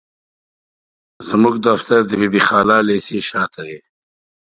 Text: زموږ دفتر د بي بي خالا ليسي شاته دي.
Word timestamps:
زموږ 1.29 1.55
دفتر 1.67 1.99
د 2.05 2.11
بي 2.19 2.27
بي 2.33 2.41
خالا 2.47 2.77
ليسي 2.87 3.19
شاته 3.29 3.61
دي. 3.67 3.79